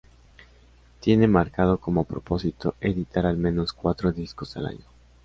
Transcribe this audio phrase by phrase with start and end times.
[0.99, 4.85] Tiene marcado como propósito editar al menos cuatro discos al año.